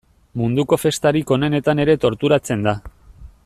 [0.39, 2.75] Munduko festarik onenetan ere torturatzen da.